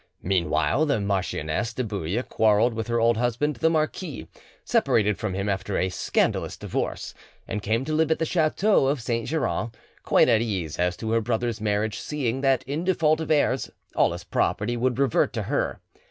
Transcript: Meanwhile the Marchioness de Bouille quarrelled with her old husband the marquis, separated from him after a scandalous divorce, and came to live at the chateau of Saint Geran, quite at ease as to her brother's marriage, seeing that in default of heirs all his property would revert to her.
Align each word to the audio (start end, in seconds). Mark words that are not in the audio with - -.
Meanwhile 0.23 0.87
the 0.87 0.99
Marchioness 0.99 1.75
de 1.75 1.83
Bouille 1.83 2.23
quarrelled 2.27 2.73
with 2.73 2.87
her 2.87 2.99
old 2.99 3.17
husband 3.17 3.57
the 3.57 3.69
marquis, 3.69 4.27
separated 4.65 5.19
from 5.19 5.35
him 5.35 5.47
after 5.47 5.77
a 5.77 5.89
scandalous 5.89 6.57
divorce, 6.57 7.13
and 7.47 7.61
came 7.61 7.85
to 7.85 7.93
live 7.93 8.09
at 8.09 8.17
the 8.17 8.25
chateau 8.25 8.87
of 8.87 8.99
Saint 8.99 9.27
Geran, 9.29 9.69
quite 10.01 10.27
at 10.27 10.41
ease 10.41 10.79
as 10.79 10.97
to 10.97 11.11
her 11.11 11.21
brother's 11.21 11.61
marriage, 11.61 11.99
seeing 11.99 12.41
that 12.41 12.63
in 12.63 12.83
default 12.83 13.19
of 13.19 13.29
heirs 13.29 13.69
all 13.95 14.11
his 14.11 14.23
property 14.23 14.75
would 14.75 14.97
revert 14.97 15.33
to 15.33 15.43
her. 15.43 15.79